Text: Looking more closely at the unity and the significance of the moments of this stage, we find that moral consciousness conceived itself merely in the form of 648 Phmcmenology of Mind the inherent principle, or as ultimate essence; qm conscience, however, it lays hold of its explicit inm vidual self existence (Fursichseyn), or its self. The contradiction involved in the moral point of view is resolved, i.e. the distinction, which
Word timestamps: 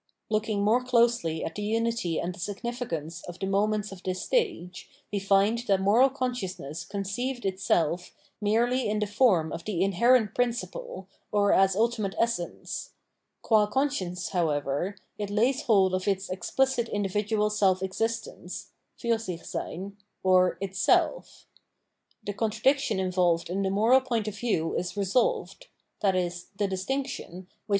Looking 0.31 0.63
more 0.63 0.83
closely 0.83 1.43
at 1.45 1.53
the 1.53 1.61
unity 1.61 2.19
and 2.19 2.33
the 2.33 2.39
significance 2.39 3.21
of 3.27 3.37
the 3.37 3.45
moments 3.45 3.91
of 3.91 4.01
this 4.01 4.19
stage, 4.19 4.89
we 5.11 5.19
find 5.19 5.59
that 5.67 5.79
moral 5.79 6.09
consciousness 6.09 6.83
conceived 6.83 7.45
itself 7.45 8.11
merely 8.41 8.89
in 8.89 8.97
the 8.97 9.05
form 9.05 9.53
of 9.53 9.59
648 9.61 9.61
Phmcmenology 9.61 9.75
of 9.75 9.77
Mind 9.77 9.79
the 9.79 9.85
inherent 10.25 10.33
principle, 10.33 11.07
or 11.31 11.53
as 11.53 11.75
ultimate 11.75 12.15
essence; 12.17 12.93
qm 13.45 13.69
conscience, 13.71 14.29
however, 14.29 14.95
it 15.19 15.29
lays 15.29 15.61
hold 15.65 15.93
of 15.93 16.07
its 16.07 16.31
explicit 16.31 16.89
inm 16.91 17.05
vidual 17.05 17.51
self 17.51 17.83
existence 17.83 18.71
(Fursichseyn), 18.99 19.93
or 20.23 20.57
its 20.59 20.79
self. 20.79 21.45
The 22.25 22.33
contradiction 22.33 22.99
involved 22.99 23.51
in 23.51 23.61
the 23.61 23.69
moral 23.69 24.01
point 24.01 24.27
of 24.27 24.35
view 24.35 24.75
is 24.75 24.97
resolved, 24.97 25.67
i.e. 26.01 26.31
the 26.57 26.67
distinction, 26.67 27.47
which 27.67 27.69